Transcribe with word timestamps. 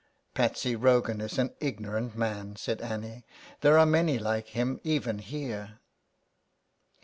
"Patsy 0.33 0.75
Rogan 0.75 1.21
is 1.21 1.37
an 1.37 1.53
ignorant 1.59 2.17
man," 2.17 2.55
said 2.55 2.81
Annie, 2.81 3.23
"there 3.59 3.77
are 3.77 3.85
many 3.85 4.17
like 4.17 4.47
him 4.47 4.79
even 4.83 5.19
here." 5.19 5.77